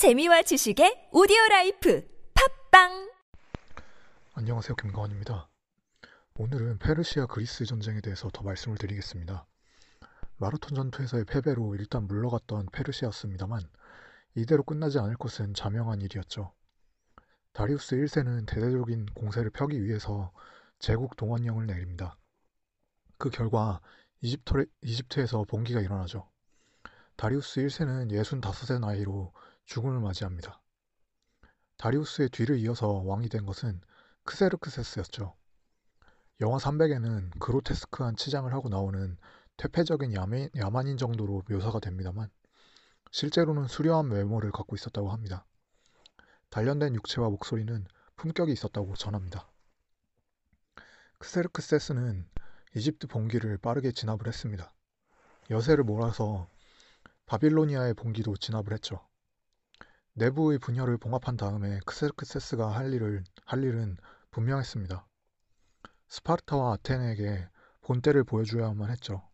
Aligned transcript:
재미와 0.00 0.40
지식의 0.40 1.10
오디오 1.12 1.36
라이프 1.50 2.02
팟빵 2.70 3.12
안녕하세요. 4.32 4.74
김가원입니다. 4.76 5.50
오늘은 6.38 6.78
페르시아 6.78 7.26
그리스 7.26 7.66
전쟁에 7.66 8.00
대해서 8.00 8.30
더 8.32 8.42
말씀을 8.42 8.78
드리겠습니다. 8.78 9.46
마라톤 10.38 10.74
전투에서의 10.74 11.26
패배로 11.26 11.74
일단 11.74 12.06
물러갔던 12.06 12.68
페르시아였습니다만 12.72 13.60
이대로 14.36 14.62
끝나지 14.62 14.98
않을 14.98 15.18
것은 15.18 15.52
자명한 15.52 16.00
일이었죠. 16.00 16.54
다리우스 17.52 17.94
1세는 17.94 18.46
대대적인 18.46 19.04
공세를 19.14 19.50
펴기 19.50 19.84
위해서 19.84 20.32
제국 20.78 21.14
동원령을 21.16 21.66
내립니다. 21.66 22.16
그 23.18 23.28
결과 23.28 23.82
이집트, 24.22 24.64
이집트에서 24.80 25.44
봉기가 25.44 25.82
일어나죠. 25.82 26.26
다리우스 27.16 27.60
1세는 27.60 28.10
65세 28.10 28.80
나이로 28.80 29.34
죽음을 29.70 30.00
맞이합니다. 30.00 30.60
다리우스의 31.76 32.30
뒤를 32.30 32.58
이어서 32.58 32.88
왕이 32.88 33.28
된 33.28 33.46
것은 33.46 33.80
크세르크세스였죠. 34.24 35.36
영화 36.40 36.58
300에는 36.58 37.38
그로테스크한 37.38 38.16
치장을 38.16 38.52
하고 38.52 38.68
나오는 38.68 39.16
퇴폐적인 39.58 40.12
야매, 40.14 40.50
야만인 40.56 40.96
정도로 40.96 41.44
묘사가 41.48 41.78
됩니다만 41.78 42.28
실제로는 43.12 43.68
수려한 43.68 44.10
외모를 44.10 44.50
갖고 44.50 44.74
있었다고 44.74 45.10
합니다. 45.10 45.46
단련된 46.48 46.96
육체와 46.96 47.30
목소리는 47.30 47.86
품격이 48.16 48.50
있었다고 48.50 48.96
전합니다. 48.96 49.48
크세르크세스는 51.18 52.28
이집트 52.74 53.06
봉기를 53.06 53.58
빠르게 53.58 53.92
진압을 53.92 54.26
했습니다. 54.26 54.72
여세를 55.48 55.84
몰아서 55.84 56.48
바빌로니아의 57.26 57.94
봉기도 57.94 58.36
진압을 58.36 58.72
했죠. 58.72 59.08
내부의 60.20 60.58
분열을 60.58 60.98
봉합한 60.98 61.38
다음에 61.38 61.80
크세르크세스가 61.86 62.68
할 62.68 62.92
일을 62.92 63.24
할 63.46 63.64
일은 63.64 63.96
분명했습니다. 64.30 65.06
스파르타와 66.08 66.74
아테네에게 66.74 67.48
본때를 67.80 68.24
보여줘야만 68.24 68.90
했죠. 68.90 69.26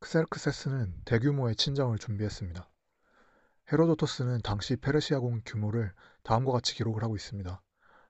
크세르크세스는 0.00 1.02
대규모의 1.04 1.54
친정을 1.54 1.98
준비했습니다. 1.98 2.68
헤로도토스는 3.70 4.40
당시 4.42 4.74
페르시아군 4.74 5.42
규모를 5.46 5.94
다음과 6.24 6.50
같이 6.50 6.74
기록을 6.74 7.04
하고 7.04 7.14
있습니다. 7.14 7.62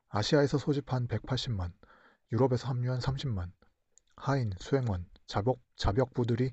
아시아에서 0.08 0.56
소집한 0.56 1.06
180만, 1.08 1.74
유럽에서 2.32 2.69
합류한 2.69 3.00
30만, 3.00 3.52
하인, 4.16 4.50
수행원, 4.58 5.04
자벽, 5.26 5.60
자벽부들이 5.76 6.52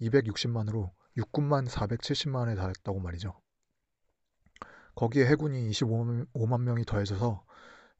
260만으로 0.00 0.90
육군만 1.18 1.66
470만에 1.66 2.56
달했다고 2.56 2.98
말이죠. 2.98 3.41
거기에 4.94 5.26
해군이 5.26 5.70
25만 5.70 6.62
명이 6.62 6.84
더해져서 6.84 7.44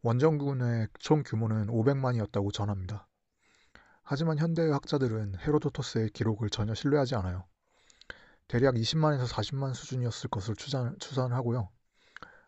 원정군의 0.02 0.88
총 0.98 1.22
규모는 1.22 1.68
500만이었다고 1.68 2.52
전합니다. 2.52 3.08
하지만 4.02 4.38
현대의 4.38 4.72
학자들은 4.72 5.36
헤로도토스의 5.38 6.10
기록을 6.10 6.50
전혀 6.50 6.74
신뢰하지 6.74 7.14
않아요. 7.14 7.44
대략 8.48 8.74
20만에서 8.74 9.26
40만 9.26 9.74
수준이었을 9.74 10.28
것을 10.28 10.56
추산, 10.56 10.96
추산을 10.98 11.34
하고요. 11.36 11.70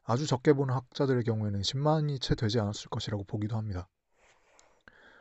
아주 0.02 0.26
적게 0.26 0.52
보는 0.52 0.74
학자들의 0.74 1.22
경우에는 1.24 1.60
10만이 1.62 2.20
채 2.20 2.34
되지 2.34 2.60
않았을 2.60 2.90
것이라고 2.90 3.24
보기도 3.24 3.56
합니다. 3.56 3.88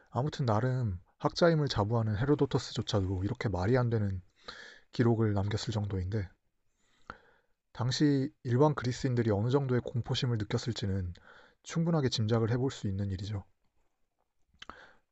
아무튼 0.10 0.46
나름 0.46 1.00
학자임을 1.20 1.70
자부하는 1.70 2.18
헤로도토스조차도 2.18 3.24
이렇게 3.24 3.48
말이 3.48 3.78
안 3.78 3.90
되는 3.90 4.22
기록을 4.92 5.34
남겼을 5.34 5.72
정도인데 5.72 6.28
당시 7.74 8.32
일반 8.44 8.76
그리스인들이 8.76 9.32
어느 9.32 9.50
정도의 9.50 9.82
공포심을 9.82 10.38
느꼈을지는 10.38 11.14
충분하게 11.64 12.10
짐작을 12.10 12.52
해볼 12.52 12.72
수 12.72 12.88
있는 12.88 13.10
일이죠. 13.10 13.44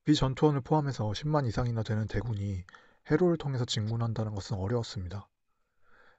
비전투원을 0.06 0.62
포함해서 0.62 1.10
10만 1.10 1.48
이상이나 1.48 1.82
되는 1.84 2.08
대군이 2.08 2.64
해로를 3.10 3.38
통해서 3.38 3.66
진군한다는 3.66 4.36
것은 4.36 4.58
어려웠습니다. 4.58 5.28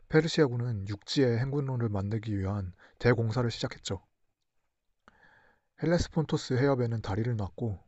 페르시아군은 0.09 0.89
육지에 0.89 1.39
행군로를 1.39 1.89
만들기 1.89 2.37
위한 2.37 2.75
대공사를 2.99 3.49
시작했죠. 3.51 4.05
헬레스폰토스 5.83 6.55
해협에는 6.55 7.03
다리를 7.03 7.35
놨고 7.37 7.79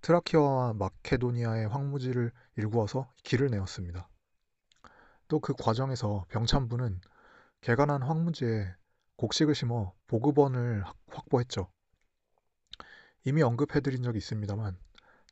트라키아와 0.00 0.72
마케도니아의 0.74 1.68
황무지를 1.68 2.32
일구어서 2.56 3.12
길을 3.22 3.50
내었습니다. 3.50 4.08
또 5.28 5.38
그 5.40 5.54
과정에서 5.54 6.24
병참부는 6.30 7.00
개간한 7.62 8.02
황무지에 8.02 8.74
곡식을 9.16 9.54
심어 9.54 9.92
보급원을 10.06 10.82
확보했죠. 11.08 11.70
이미 13.24 13.42
언급해드린 13.42 14.02
적이 14.02 14.16
있습니다만 14.18 14.78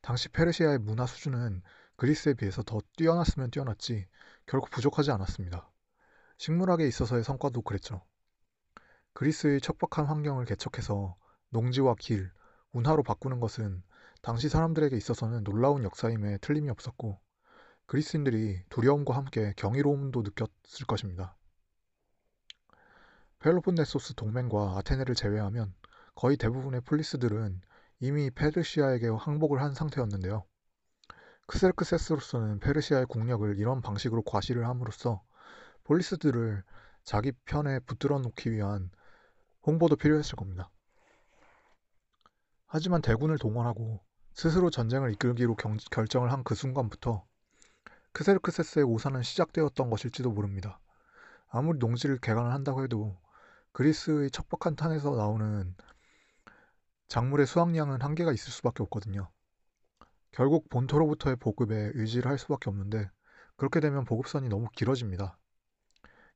당시 0.03 0.28
페르시아의 0.28 0.78
문화 0.78 1.06
수준은 1.06 1.62
그리스에 1.97 2.34
비해서 2.34 2.62
더 2.62 2.81
뛰어났으면 2.99 3.50
뛰어났지 3.50 4.06
결국 4.44 4.71
부족하지 4.71 5.11
않았습니다. 5.11 5.71
식물학에 6.37 6.87
있어서의 6.87 7.25
성과도 7.25 7.62
그랬죠. 7.62 8.03
그리스의 9.15 9.62
척박한 9.62 10.05
환경을 10.05 10.45
개척해서 10.45 11.16
농지와 11.49 11.95
길, 11.99 12.31
운하로 12.72 13.05
바꾸는 13.05 13.41
것은 13.41 13.83
당시 14.21 14.50
사람들에게 14.50 14.95
있어서는 14.95 15.45
놀라운 15.45 15.83
역사임에 15.83 16.39
틀림이 16.39 16.69
없었고 16.69 17.19
그리스인들이 17.87 18.65
두려움과 18.69 19.16
함께 19.16 19.55
경이로움도 19.56 20.22
느꼈을 20.22 20.87
것입니다. 20.87 21.38
펠로폰네소스 23.41 24.15
동맹과 24.15 24.78
아테네를 24.78 25.15
제외하면 25.15 25.72
거의 26.16 26.37
대부분의 26.37 26.81
폴리스들은 26.81 27.60
이미 28.00 28.31
페르시아에게 28.31 29.09
항복을 29.09 29.62
한 29.62 29.75
상태였는데요. 29.75 30.44
크셀크세스로서는 31.47 32.59
페르시아의 32.59 33.06
국력을 33.06 33.56
이런 33.59 33.81
방식으로 33.81 34.22
과시를 34.22 34.66
함으로써 34.66 35.22
폴리스들을 35.84 36.65
자기 37.04 37.32
편에 37.47 37.78
붙들어 37.81 38.19
놓기 38.19 38.50
위한 38.50 38.91
홍보도 39.65 39.97
필요했을 39.97 40.34
겁니다. 40.37 40.71
하지만 42.66 43.00
대군을 43.00 43.38
동원하고 43.38 44.00
스스로 44.34 44.69
전쟁을 44.71 45.12
이끌기로 45.12 45.54
경, 45.56 45.77
결정을 45.91 46.32
한 46.32 46.43
그 46.43 46.54
순간부터 46.54 47.25
크셀크세스의 48.12 48.84
오산은 48.84 49.22
시작되었던 49.22 49.91
것일지도 49.91 50.32
모릅니다. 50.32 50.81
아무리 51.48 51.78
농지를 51.78 52.19
개간을 52.19 52.53
한다고 52.53 52.82
해도 52.82 53.16
그리스의 53.73 54.31
척박한 54.31 54.77
탄에서 54.77 55.15
나오는 55.15 55.75
작물의 57.09 57.47
수확량은 57.47 58.03
한계가 58.03 58.33
있을 58.33 58.53
수밖에 58.53 58.83
없거든요. 58.83 59.31
결국 60.31 60.69
본토로부터의 60.69 61.37
보급에 61.37 61.93
의지를 61.95 62.31
할 62.31 62.39
수밖에 62.39 62.71
없는데 62.71 63.11
그렇게 63.57 63.81
되면 63.81 64.05
보급선이 64.05 64.49
너무 64.49 64.69
길어집니다. 64.75 65.39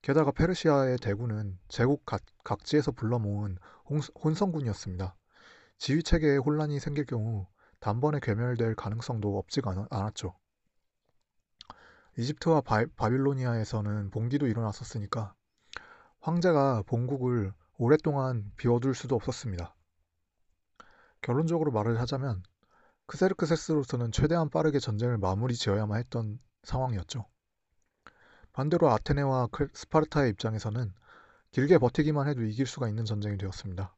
게다가 0.01 0.33
페르시아의 0.33 0.99
대군은 0.99 1.59
제국 1.69 2.05
각, 2.05 2.23
각지에서 2.43 2.91
불러 2.91 3.19
모은 3.19 3.59
혼성군이었습니다. 4.25 5.17
지휘 5.79 6.03
체계에 6.03 6.39
혼란이 6.39 6.81
생길 6.81 7.07
경우 7.07 7.47
단번에 7.79 8.19
괴멸될 8.21 8.75
가능성도 8.75 9.39
없지가 9.39 9.87
않았죠. 9.91 10.37
이집트와 12.19 12.63
바, 12.63 12.85
바빌로니아에서는 12.97 14.11
봉기도 14.11 14.47
일어났었으니까 14.47 15.35
황제가 16.23 16.85
본국을 16.87 17.53
오랫동안 17.79 18.53
비워둘 18.57 18.95
수도 18.95 19.17
없었습니다. 19.17 19.75
결론적으로 21.21 21.73
말을 21.73 22.01
하자면 22.01 22.45
크세르크세스로서는 23.07 24.13
최대한 24.13 24.49
빠르게 24.49 24.79
전쟁을 24.79 25.19
마무리 25.19 25.55
지어야만 25.57 25.99
했던 25.99 26.39
상황이었죠. 26.63 27.27
반대로 28.53 28.89
아테네와 28.91 29.49
스파르타의 29.75 30.31
입장에서는 30.31 30.95
길게 31.51 31.79
버티기만 31.79 32.29
해도 32.29 32.43
이길 32.43 32.67
수가 32.67 32.89
있는 32.89 33.05
전쟁이 33.05 33.37
되었습니다. 33.37 33.93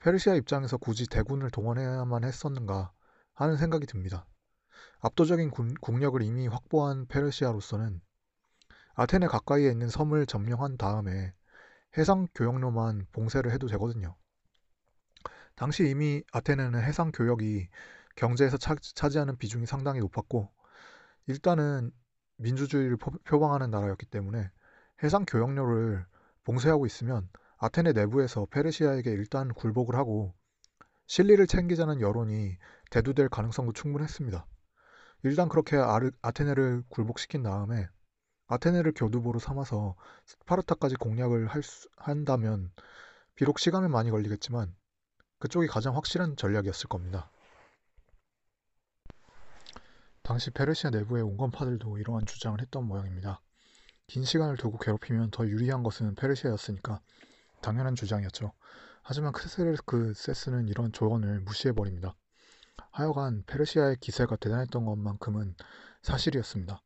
페르시아 0.00 0.34
입장에서 0.34 0.76
굳이 0.76 1.06
대군을 1.06 1.50
동원해야만 1.50 2.24
했었는가 2.24 2.92
하는 3.32 3.56
생각이 3.56 3.86
듭니다. 3.86 4.26
압도적인 4.98 5.50
국력을 5.80 6.20
이미 6.20 6.46
확보한 6.46 7.06
페르시아로서는 7.06 8.02
아테네 8.94 9.26
가까이에 9.28 9.70
있는 9.70 9.88
섬을 9.88 10.26
점령한 10.26 10.76
다음에 10.76 11.32
해상 11.96 12.26
교역로만 12.34 13.06
봉쇄를 13.12 13.52
해도 13.52 13.66
되거든요. 13.68 14.16
당시 15.54 15.88
이미 15.88 16.22
아테네는 16.32 16.82
해상 16.82 17.10
교역이 17.12 17.68
경제에서 18.16 18.56
차, 18.56 18.74
차지하는 18.76 19.36
비중이 19.36 19.66
상당히 19.66 20.00
높았고 20.00 20.50
일단은 21.26 21.92
민주주의를 22.36 22.96
표방하는 23.24 23.70
나라였기 23.70 24.06
때문에 24.06 24.50
해상 25.02 25.24
교역로를 25.26 26.06
봉쇄하고 26.44 26.86
있으면 26.86 27.28
아테네 27.58 27.92
내부에서 27.92 28.46
페르시아에게 28.46 29.10
일단 29.10 29.52
굴복을 29.52 29.94
하고 29.94 30.34
실리를 31.06 31.46
챙기자는 31.46 32.00
여론이 32.00 32.56
대두될 32.90 33.28
가능성도 33.28 33.72
충분했습니다. 33.72 34.46
일단 35.24 35.48
그렇게 35.48 35.76
아르, 35.76 36.10
아테네를 36.22 36.84
굴복시킨 36.88 37.42
다음에 37.42 37.88
아테네를 38.50 38.92
교두보로 38.96 39.38
삼아서 39.38 39.94
스파르타까지 40.24 40.96
공략을 40.96 41.46
할 41.46 41.62
수, 41.62 41.88
한다면 41.96 42.72
비록 43.36 43.60
시간은 43.60 43.92
많이 43.92 44.10
걸리겠지만 44.10 44.74
그쪽이 45.38 45.68
가장 45.68 45.94
확실한 45.94 46.36
전략이었을 46.36 46.88
겁니다. 46.88 47.30
당시 50.22 50.50
페르시아 50.50 50.90
내부의 50.90 51.22
온건파들도 51.22 51.98
이러한 51.98 52.26
주장을 52.26 52.60
했던 52.60 52.84
모양입니다. 52.86 53.40
긴 54.08 54.24
시간을 54.24 54.56
두고 54.56 54.78
괴롭히면 54.78 55.30
더 55.30 55.46
유리한 55.46 55.84
것은 55.84 56.16
페르시아였으니까 56.16 57.00
당연한 57.62 57.94
주장이었죠. 57.94 58.52
하지만 59.02 59.32
크세르크세스는 59.32 60.66
이런 60.66 60.90
조언을 60.92 61.40
무시해버립니다. 61.40 62.16
하여간 62.90 63.44
페르시아의 63.46 63.98
기세가 64.00 64.36
대단했던 64.36 64.84
것만큼은 64.84 65.54
사실이었습니다. 66.02 66.82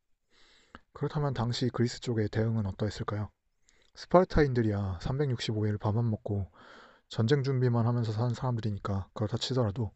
그렇다면 1.05 1.35
당시 1.35 1.69
그리스 1.69 2.01
쪽의 2.01 2.31
대응은 2.31 2.65
어떠했을까요? 2.65 3.29
스파르타인들이야 3.95 5.01
365일 5.03 5.79
밥만 5.79 6.09
먹고 6.09 6.51
전쟁 7.09 7.43
준비만 7.43 7.87
하면서 7.87 8.11
사는 8.11 8.33
사람들이니까 8.33 9.11
그렇다 9.13 9.37
치더라도 9.37 9.93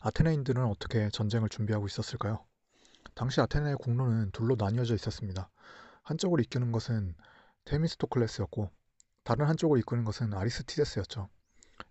아테네인들은 0.00 0.64
어떻게 0.64 1.10
전쟁을 1.10 1.50
준비하고 1.50 1.84
있었을까요? 1.84 2.46
당시 3.14 3.42
아테네의 3.42 3.76
국로는 3.76 4.30
둘로 4.30 4.56
나뉘어져 4.58 4.94
있었습니다. 4.94 5.50
한쪽을 6.02 6.40
이끄는 6.40 6.72
것은 6.72 7.14
테미스토클레스였고 7.66 8.70
다른 9.22 9.46
한쪽을 9.46 9.78
이끄는 9.80 10.04
것은 10.04 10.32
아리스티데스였죠. 10.32 11.28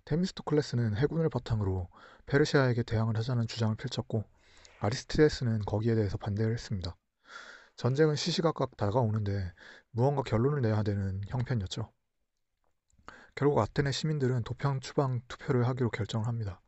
테미스토클레스는 0.06 0.98
해군을 0.98 1.30
바탕으로 1.30 1.90
페르시아에게 2.26 2.82
대항을 2.82 3.18
하자는 3.18 3.46
주장을 3.46 3.76
펼쳤고 3.76 4.24
아리스티데스는 4.80 5.60
거기에 5.68 5.94
대해서 5.94 6.18
반대를 6.18 6.54
했습니다. 6.54 6.96
전쟁은 7.76 8.16
시시각각 8.16 8.78
다가오는데 8.78 9.52
무언가 9.92 10.22
결론을 10.22 10.62
내야 10.62 10.84
되는 10.84 11.22
형편이었죠. 11.28 11.92
결국 13.36 13.60
아테네 13.60 13.92
시민들은 13.92 14.44
도평 14.44 14.80
추방 14.80 15.22
투표를 15.28 15.68
하기로 15.68 15.90
결정을 15.90 16.28
합니다. 16.28 16.62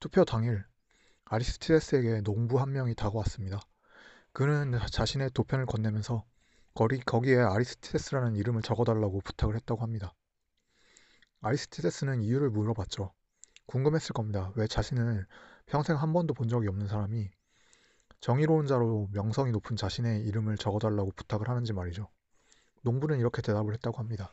투표 0.00 0.24
당일 0.24 0.64
아리스티데스에게 1.26 2.22
농부 2.22 2.60
한 2.60 2.72
명이 2.72 2.94
다가왔습니다. 2.94 3.60
그는 4.32 4.78
자신의 4.90 5.30
도편을 5.30 5.66
건네면서 5.66 6.24
거리, 6.74 7.00
거기에 7.00 7.38
아리스티데스라는 7.38 8.36
이름을 8.36 8.62
적어달라고 8.62 9.20
부탁을 9.22 9.56
했다고 9.56 9.82
합니다. 9.82 10.14
아리스티데스는 11.40 12.22
이유를 12.22 12.50
물어봤죠. 12.50 13.12
궁금했을 13.66 14.12
겁니다. 14.12 14.52
왜 14.56 14.66
자신을 14.66 15.26
평생 15.66 15.96
한 15.96 16.12
번도 16.12 16.34
본 16.34 16.48
적이 16.48 16.68
없는 16.68 16.86
사람이 16.86 17.30
정의로운 18.20 18.66
자로 18.66 19.08
명성이 19.12 19.52
높은 19.52 19.76
자신의 19.76 20.22
이름을 20.26 20.56
적어달라고 20.56 21.12
부탁을 21.12 21.48
하는지 21.48 21.72
말이죠. 21.72 22.08
농부는 22.82 23.18
이렇게 23.18 23.42
대답을 23.42 23.74
했다고 23.74 23.98
합니다. 23.98 24.30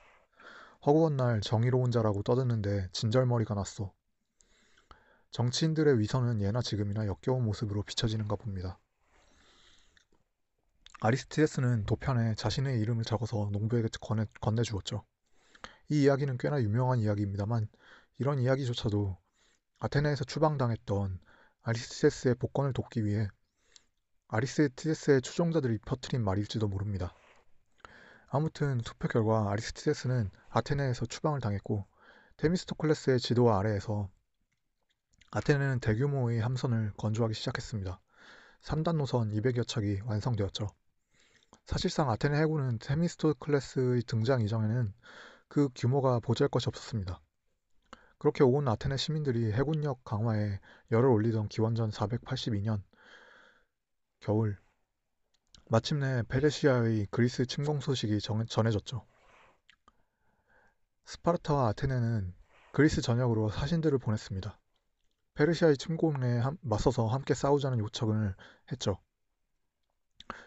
허구한 0.86 1.16
날 1.16 1.42
정의로운 1.42 1.92
자라고 1.92 2.24
떠드는데 2.24 2.90
진절머리가 2.92 3.54
났어. 3.56 3.94
정치인들의 5.32 6.00
위선은 6.00 6.42
예나 6.42 6.62
지금이나 6.62 7.08
역겨운 7.08 7.44
모습으로 7.44 7.84
비춰지는가 7.84 8.36
봅니다. 8.36 8.80
아리스티데스는 11.02 11.86
도편에 11.86 12.36
자신의 12.36 12.80
이름을 12.80 13.04
적어서 13.04 13.50
농부에게 13.52 13.90
건네, 14.00 14.26
건네주었죠. 14.40 15.04
이 15.90 16.04
이야기는 16.04 16.38
꽤나 16.38 16.62
유명한 16.62 17.00
이야기입니다만 17.00 17.68
이런 18.20 18.40
이야기조차도 18.40 19.18
아테네에서 19.80 20.24
추방당했던 20.24 21.20
아리스티데스의 21.64 22.36
복권을 22.36 22.74
돕기 22.74 23.04
위해 23.06 23.28
아리스티데스의 24.34 25.22
추종자들이 25.22 25.78
퍼뜨린 25.86 26.24
말일지도 26.24 26.68
모릅니다. 26.68 27.14
아무튼 28.30 28.80
투표 28.80 29.08
결과 29.08 29.52
아리스티데스는 29.52 30.32
아테네에서 30.50 31.06
추방을 31.06 31.40
당했고 31.40 31.86
테미스토클레스의 32.38 33.20
지도 33.20 33.54
아래에서 33.54 34.10
아테네는 35.30 35.82
대규모의 35.82 36.40
함선을 36.42 36.94
건조하기 36.98 37.36
시작했습니다. 37.36 38.00
3단 38.64 38.96
노선 38.96 39.30
200여 39.30 39.68
척이 39.68 40.02
완성되었죠. 40.04 40.68
사실상 41.68 42.10
아테네 42.10 42.36
해군은 42.40 42.80
테미스토클레스의 42.80 44.02
등장 44.08 44.42
이전에는 44.42 44.96
그 45.48 45.70
규모가 45.76 46.20
보잘 46.22 46.48
것이 46.48 46.70
없었습니다. 46.70 47.22
그렇게 48.18 48.44
온 48.44 48.68
아테네 48.68 48.98
시민들이 48.98 49.52
해군력 49.52 50.04
강화에 50.04 50.60
열을 50.92 51.08
올리던 51.08 51.50
기원전 51.50 51.92
482년 51.92 52.82
겨울 54.24 54.58
마침내 55.70 56.24
페르시아의 56.30 57.08
그리스 57.12 57.46
침공 57.46 57.82
소식이 57.82 58.20
전해졌죠. 58.22 59.06
스파르타와 61.04 61.68
아테네는 61.68 62.34
그리스 62.72 63.02
전역으로 63.02 63.50
사신들을 63.50 63.98
보냈습니다. 63.98 64.58
페르시아의 65.34 65.76
침공에 65.76 66.42
맞서서 66.62 67.08
함께 67.08 67.34
싸우자는 67.34 67.80
요청을 67.80 68.34
했죠. 68.72 68.98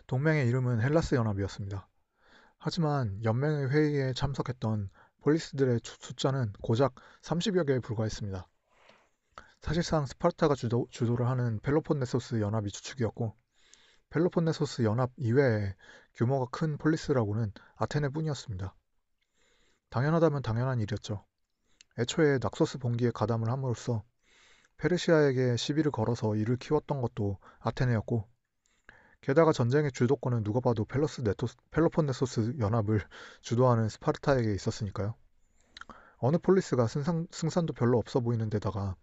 동맹의 0.06 0.48
이름은 0.48 0.80
헬라스 0.80 1.14
연합이었습니다. 1.16 1.86
하지만 2.56 3.22
연맹의 3.24 3.68
회의에 3.68 4.14
참석했던 4.14 4.88
폴리스들의 5.20 5.80
숫자는 5.84 6.54
고작 6.62 6.94
30여 7.20 7.66
개에 7.66 7.80
불과했습니다. 7.80 8.48
사실상 9.60 10.06
스파르타가 10.06 10.54
주도, 10.54 10.86
주도를 10.90 11.28
하는 11.28 11.60
펠로폰네소스 11.60 12.40
연합이 12.40 12.70
주축이었고 12.70 13.36
펠로폰네소스 14.16 14.84
연합 14.84 15.12
이외에 15.18 15.74
규모가 16.14 16.46
큰 16.50 16.78
폴리스라고는 16.78 17.52
아테네뿐이었습니다. 17.74 18.74
당연하다면 19.90 20.40
당연한 20.40 20.80
일이었죠. 20.80 21.22
애초에 21.98 22.38
낙소스 22.40 22.78
봉기에 22.78 23.10
가담을 23.10 23.50
함으로써 23.50 24.02
페르시아에게 24.78 25.58
시비를 25.58 25.90
걸어서 25.90 26.34
이를 26.34 26.56
키웠던 26.56 27.02
것도 27.02 27.36
아테네였고 27.58 28.26
게다가 29.20 29.52
전쟁의 29.52 29.92
주도권은 29.92 30.44
누가 30.44 30.60
봐도 30.60 30.86
펠로스 30.86 31.20
네토, 31.20 31.48
펠로폰네소스 31.70 32.54
연합을 32.58 33.02
주도하는 33.42 33.90
스파르타에게 33.90 34.54
있었으니까요. 34.54 35.14
어느 36.16 36.38
폴리스가 36.38 36.86
승산, 36.86 37.26
승산도 37.30 37.74
별로 37.74 37.98
없어 37.98 38.20
보이는 38.20 38.48
데다가 38.48 38.96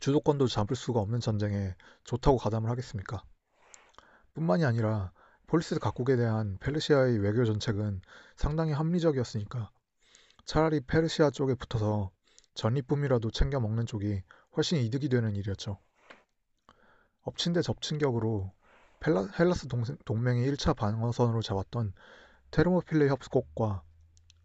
주도권도 0.00 0.46
잡을 0.46 0.76
수가 0.76 1.00
없는 1.00 1.20
전쟁에 1.20 1.74
좋다고 2.04 2.38
가담을 2.38 2.70
하겠습니까? 2.70 3.22
뿐만이 4.36 4.66
아니라 4.66 5.12
폴리스 5.46 5.78
각국에 5.78 6.14
대한 6.16 6.58
페르시아의 6.58 7.18
외교 7.20 7.46
정책은 7.46 8.02
상당히 8.36 8.72
합리적이었으니까 8.72 9.70
차라리 10.44 10.80
페르시아 10.80 11.30
쪽에 11.30 11.54
붙어서 11.54 12.10
전리품이라도 12.52 13.30
챙겨 13.30 13.60
먹는 13.60 13.86
쪽이 13.86 14.22
훨씬 14.54 14.78
이득이 14.78 15.08
되는 15.08 15.34
일이었죠. 15.34 15.78
엎친 17.22 17.54
데 17.54 17.62
접친 17.62 17.96
격으로 17.96 18.52
펠라, 19.00 19.28
헬라스 19.38 19.68
동맹이 20.04 20.46
1차 20.50 20.76
방어선으로 20.76 21.40
잡았던 21.40 21.94
테르모필레 22.50 23.08
협곡과 23.08 23.82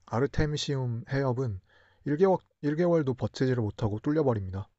아르테미시움 0.06 1.04
해협은 1.10 1.60
1개월, 2.08 2.40
1개월도 2.64 3.18
버티지를 3.18 3.62
못하고 3.62 4.00
뚫려버립니다. 4.00 4.70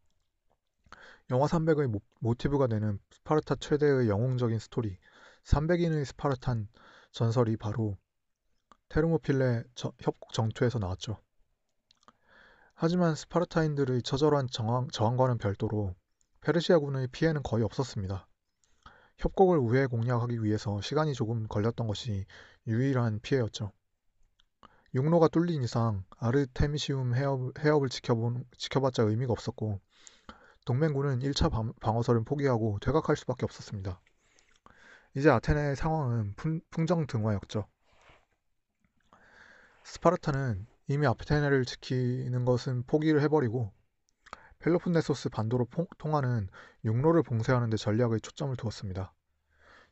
영화 1.30 1.46
300의 1.46 2.00
모, 2.20 2.34
티브가 2.34 2.66
되는 2.66 2.98
스파르타 3.10 3.56
최대의 3.56 4.08
영웅적인 4.08 4.58
스토리 4.58 4.98
300인의 5.44 6.04
스파르탄 6.04 6.68
전설이 7.12 7.56
바로 7.56 7.96
테르모필레 8.88 9.64
협곡 10.00 10.32
정투에서 10.32 10.78
나왔죠. 10.78 11.18
하지만 12.74 13.14
스파르타인들의 13.14 14.02
처절한 14.02 14.48
저항, 14.50 14.88
저항과는 14.88 15.38
별도로 15.38 15.94
페르시아군의 16.40 17.08
피해는 17.08 17.42
거의 17.42 17.64
없었습니다. 17.64 18.26
협곡을 19.18 19.58
우회 19.58 19.86
공략하기 19.86 20.42
위해서 20.42 20.80
시간이 20.80 21.14
조금 21.14 21.46
걸렸던 21.46 21.86
것이 21.86 22.26
유일한 22.66 23.20
피해였죠. 23.20 23.72
육로가 24.94 25.28
뚫린 25.28 25.62
이상 25.62 26.04
아르테미시움 26.18 27.14
해협, 27.14 27.58
해협을 27.58 27.88
지켜본, 27.88 28.44
지켜봤자 28.58 29.04
의미가 29.04 29.32
없었고 29.32 29.80
동맹군은 30.64 31.20
1차 31.20 31.74
방어설을 31.80 32.24
포기하고 32.24 32.78
퇴각할 32.80 33.16
수밖에 33.16 33.44
없었습니다. 33.44 34.00
이제 35.14 35.28
아테네의 35.28 35.76
상황은 35.76 36.34
풍, 36.36 36.60
풍전등화였죠. 36.70 37.66
스파르타는 39.84 40.66
이미 40.86 41.06
아테네를 41.06 41.64
지키는 41.64 42.44
것은 42.44 42.84
포기를 42.84 43.20
해버리고 43.22 43.72
펠로폰네소스 44.60 45.28
반도로 45.30 45.66
통하는 45.98 46.48
육로를 46.84 47.24
봉쇄하는 47.24 47.68
데 47.68 47.76
전략의 47.76 48.20
초점을 48.20 48.54
두었습니다. 48.56 49.12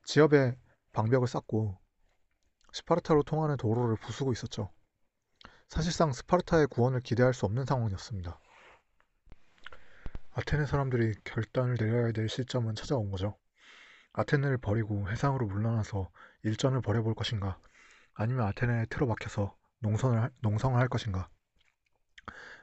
지역에 0.05 0.57
방벽을 0.93 1.27
쌓고 1.27 1.79
스파르타로 2.73 3.25
통하는 3.25 3.57
도로를 3.57 3.97
부수고 3.97 4.33
있었죠. 4.33 4.71
사실상 5.69 6.13
스파르타의 6.13 6.69
구원을 6.69 7.01
기대할 7.01 7.35
수 7.35 7.47
없는 7.47 7.65
상황이었습니다. 7.65 8.39
아테네 10.41 10.65
사람들이 10.65 11.13
결단을 11.25 11.77
내려야 11.79 12.13
될 12.13 12.27
시점은 12.27 12.75
찾아온 12.75 13.11
거죠. 13.11 13.37
아테네를 14.15 14.57
버리고 14.57 15.11
해상으로 15.11 15.47
물러나서 15.47 16.11
일전을 16.45 16.81
벌여볼 16.81 17.15
것인가? 17.15 17.59
아니면 18.15 18.47
아테네에 18.47 18.87
틀어박혀서 18.87 19.55
농선을, 19.81 20.31
농성을 20.41 20.81
할 20.81 20.89
것인가? 20.89 21.29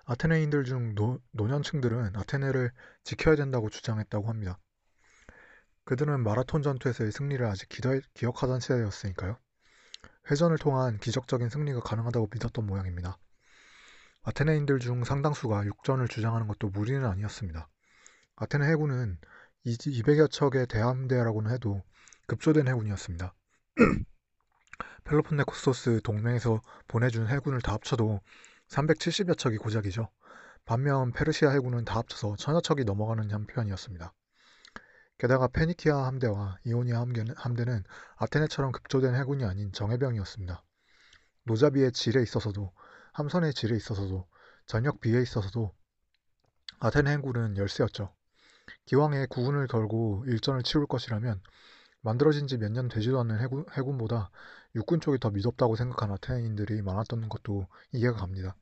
아테네인들 0.06 0.64
중 0.64 0.96
노, 0.96 1.20
노년층들은 1.34 2.16
아테네를 2.16 2.72
지켜야 3.04 3.36
된다고 3.36 3.70
주장했다고 3.70 4.28
합니다. 4.28 4.58
그들은 5.84 6.24
마라톤 6.24 6.64
전투에서의 6.64 7.12
승리를 7.12 7.46
아직 7.46 7.70
기다, 7.70 7.92
기억하던 8.16 8.60
시대였으니까요. 8.60 9.38
회전을 10.32 10.58
통한 10.58 10.98
기적적인 10.98 11.50
승리가 11.50 11.82
가능하다고 11.82 12.30
믿었던 12.34 12.66
모양입니다. 12.66 13.20
아테네인들 14.28 14.80
중 14.80 15.06
상당수가 15.06 15.66
육전을 15.68 16.10
주장하는 16.10 16.48
것도 16.50 16.68
무리는 16.68 17.06
아니었습니다. 17.06 17.70
아테네 18.36 18.68
해군은 18.72 19.18
200여 19.66 20.30
척의 20.30 20.68
대함대라고는 20.68 21.50
해도 21.50 21.82
급조된 22.28 22.68
해군이었습니다. 22.68 23.34
펠로폰네코소스 25.06 26.02
동맹에서 26.04 26.62
보내준 26.90 27.28
해군을 27.28 27.62
다 27.62 27.72
합쳐도 27.72 28.20
370여 28.68 29.38
척이 29.38 29.56
고작이죠. 29.56 30.10
반면 30.66 31.14
페르시아 31.14 31.52
해군은 31.52 31.86
다 31.86 31.96
합쳐서 31.96 32.36
천여 32.36 32.60
척이 32.60 32.84
넘어가는 32.84 33.32
형편이었습니다. 33.32 34.14
게다가 35.20 35.48
페니키아 35.48 36.06
함대와 36.06 36.58
이오니아 36.66 37.00
함대는 37.00 37.84
아테네처럼 38.18 38.74
급조된 38.74 39.16
해군이 39.16 39.46
아닌 39.46 39.72
정예병이었습니다. 39.72 40.66
노자비의 41.46 41.94
질에 41.94 42.22
있어서도 42.22 42.74
함선의 43.18 43.54
질에 43.56 43.76
있어서도 43.76 44.28
전역 44.68 45.02
비에 45.02 45.20
있어서도 45.24 45.74
아테네 46.80 47.14
해군은 47.14 47.58
열세였죠. 47.58 48.14
기왕에 48.86 49.26
구군을 49.26 49.66
걸고 49.68 50.26
일전을 50.28 50.62
치울 50.62 50.86
것이라면 50.86 51.42
만들어진 52.02 52.46
지 52.48 52.58
몇 52.58 52.72
년 52.72 52.88
되지도 52.90 53.20
않는 53.22 53.40
해군, 53.40 53.66
해군보다 53.76 54.30
육군 54.76 55.02
쪽이 55.02 55.18
더 55.20 55.32
미덥다고 55.32 55.76
생각한 55.76 56.12
아테네인들이 56.12 56.84
많았던 56.84 57.28
것도 57.30 57.68
이해가 57.92 58.18
갑니다. 58.18 58.56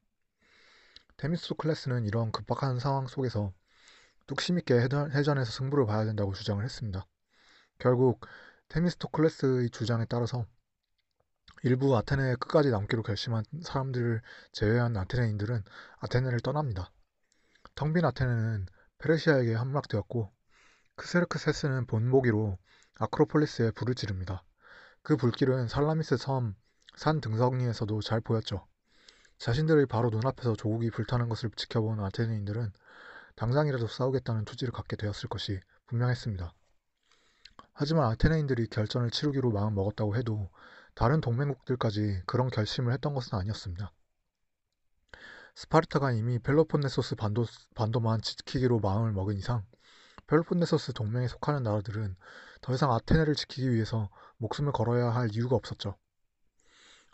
테미스 1.18 1.54
클래스는 1.56 2.06
이런 2.06 2.32
급박한 2.32 2.80
상황 2.80 3.08
속에서 3.08 3.52
뚝심 4.28 4.58
있게 4.60 4.76
해전에서 4.76 5.52
승부를 5.52 5.86
봐야 5.86 6.06
된다고 6.06 6.34
주장을 6.34 6.64
했습니다. 6.64 7.06
결국 7.78 8.26
테미스토클레스의 8.70 9.70
주장에 9.72 10.06
따라서 10.08 10.46
일부 11.66 11.98
아테네에 11.98 12.36
끝까지 12.36 12.70
남기로 12.70 13.04
결심한 13.04 13.44
사람들을 13.62 14.22
제외한 14.52 14.96
아테네인들은 14.96 15.64
아테네를 16.00 16.40
떠납니다. 16.40 16.92
텅빈 17.76 18.06
아테네는 18.06 18.68
페르시아에게 19.00 19.56
함락되었고 19.56 20.32
크세르크세스는 20.96 21.88
본보기로 21.88 22.58
아크로폴리스에 23.00 23.72
불을 23.72 23.96
지릅니다. 23.96 24.44
그 25.02 25.18
불길은 25.18 25.68
살라미스 25.68 26.18
섬 26.18 26.56
산 26.96 27.20
등성이에서도 27.20 28.02
잘 28.02 28.22
보였죠. 28.22 28.66
자신들의 29.38 29.86
바로 29.88 30.10
눈앞에서 30.10 30.56
조국이 30.56 30.90
불타는 30.92 31.28
것을 31.28 31.52
지켜본 31.56 32.00
아테네인들은 32.00 32.72
당장이라도 33.36 33.88
싸우겠다는 33.88 34.46
투지를 34.46 34.72
갖게 34.72 34.96
되었을 34.96 35.28
것이 35.28 35.60
분명했습니다. 35.88 36.54
하지만 37.74 38.06
아테네인들이 38.12 38.68
결전을 38.68 39.12
치르기로 39.12 39.52
마음 39.52 39.76
먹었다고 39.76 40.16
해도 40.16 40.50
다른 40.96 41.20
동맹국들까지 41.20 42.24
그런 42.26 42.50
결심을 42.50 42.94
했던 42.94 43.14
것은 43.14 43.38
아니었습니다. 43.38 43.92
스파르타가 45.56 46.12
이미 46.12 46.40
펠로폰네소스 46.40 47.16
반도, 47.16 47.46
반도만 47.76 48.22
지키기로 48.22 48.80
마음을 48.80 49.12
먹은 49.12 49.36
이상 49.36 49.66
펠로폰네소스 50.28 50.94
동맹에 50.94 51.28
속하는 51.28 51.64
나라들은 51.64 52.16
더 52.62 52.74
이상 52.74 52.92
아테네를 52.94 53.36
지키기 53.36 53.72
위해서 53.72 54.10
목숨을 54.38 54.72
걸어야 54.72 55.10
할 55.10 55.30
이유가 55.32 55.56
없었죠. 55.56 55.98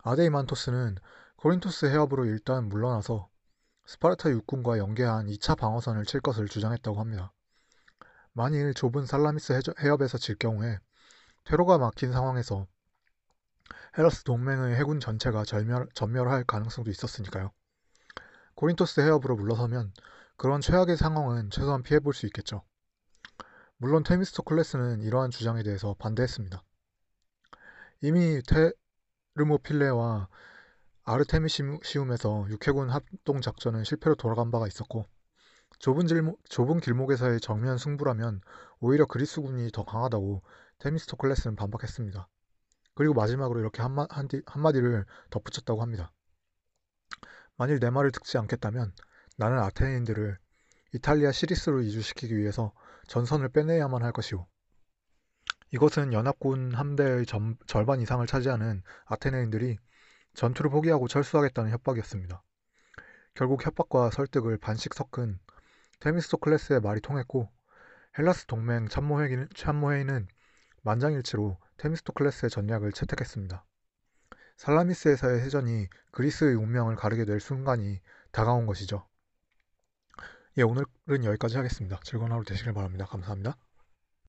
아데이만토스는 0.03 0.97
코린토스 1.37 1.87
해협으로 1.87 2.25
일단 2.25 2.69
물러나서 2.69 3.29
스파르타 3.85 4.29
육군과 4.29 4.77
연계한 4.77 5.25
2차 5.25 5.57
방어선을 5.57 6.05
칠 6.05 6.21
것을 6.21 6.47
주장했다고 6.47 6.99
합니다. 6.99 7.33
만일 8.33 8.73
좁은 8.73 9.05
살라미스 9.05 9.59
해협에서 9.81 10.17
질 10.17 10.35
경우에 10.35 10.79
퇴로가 11.45 11.79
막힌 11.79 12.11
상황에서 12.11 12.67
헬라스 13.97 14.23
동맹의 14.23 14.75
해군 14.77 15.01
전체가 15.01 15.43
절멸, 15.43 15.89
전멸할 15.93 16.45
가능성도 16.45 16.89
있었으니까요. 16.91 17.51
코린토스 18.55 19.01
해협으로 19.01 19.35
물러서면 19.35 19.91
그런 20.37 20.61
최악의 20.61 20.95
상황은 20.95 21.49
최소한 21.49 21.83
피해볼 21.83 22.13
수 22.13 22.25
있겠죠. 22.27 22.63
물론 23.75 24.03
테미스토클레스는 24.03 25.01
이러한 25.01 25.29
주장에 25.29 25.61
대해서 25.61 25.93
반대했습니다. 25.99 26.63
이미 28.01 28.41
테르모필레와 29.35 30.29
아르테미시움에서 31.03 32.47
육해군 32.49 32.89
합동 32.89 33.41
작전은 33.41 33.83
실패로 33.83 34.15
돌아간 34.15 34.51
바가 34.51 34.67
있었고 34.67 35.05
좁은, 35.79 36.07
질목, 36.07 36.39
좁은 36.47 36.79
길목에서의 36.79 37.41
정면 37.41 37.77
승부라면 37.77 38.39
오히려 38.79 39.05
그리스군이 39.05 39.71
더 39.71 39.83
강하다고 39.83 40.43
테미스토클레스는 40.77 41.57
반박했습니다. 41.57 42.29
그리고 42.93 43.13
마지막으로 43.13 43.59
이렇게 43.59 43.81
한마, 43.81 44.05
한마디를 44.45 45.05
덧붙였다고 45.29 45.81
합니다. 45.81 46.11
만일 47.57 47.79
내 47.79 47.89
말을 47.89 48.11
듣지 48.11 48.37
않겠다면 48.37 48.93
나는 49.37 49.59
아테네인들을 49.59 50.37
이탈리아 50.93 51.31
시리스로 51.31 51.81
이주시키기 51.81 52.37
위해서 52.37 52.73
전선을 53.07 53.49
빼내야만 53.49 54.03
할 54.03 54.11
것이오. 54.11 54.45
이것은 55.73 56.11
연합군 56.11 56.73
함대의 56.73 57.25
점, 57.25 57.55
절반 57.65 58.01
이상을 58.01 58.25
차지하는 58.27 58.83
아테네인들이 59.05 59.77
전투를 60.33 60.69
포기하고 60.69 61.07
철수하겠다는 61.07 61.71
협박이었습니다. 61.71 62.43
결국 63.35 63.65
협박과 63.65 64.11
설득을 64.11 64.57
반씩 64.57 64.93
섞은 64.93 65.39
테미스토클레스의 66.01 66.81
말이 66.81 66.99
통했고 66.99 67.49
헬라스 68.17 68.47
동맹 68.47 68.87
참모회의는, 68.89 69.47
참모회의는 69.55 70.27
만장일치로 70.81 71.57
테미스토클레스의 71.81 72.51
전략을 72.51 72.91
채택했습니다. 72.91 73.65
살라미스에서의 74.57 75.41
해전이 75.41 75.87
그리스의 76.11 76.53
운명을 76.55 76.95
가르게 76.95 77.25
될 77.25 77.39
순간이 77.39 77.99
다가온 78.31 78.67
것이죠. 78.67 79.07
예, 80.57 80.61
오늘은 80.61 81.23
여기까지 81.23 81.57
하겠습니다. 81.57 81.99
즐거운 82.03 82.31
하루 82.31 82.43
되시길 82.43 82.73
바랍니다. 82.73 83.05
감사합니다. 83.05 83.57